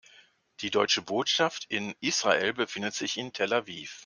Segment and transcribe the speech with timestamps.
[0.61, 3.99] Die Deutsche Botschaft in Israel befindet sich in Tel Aviv.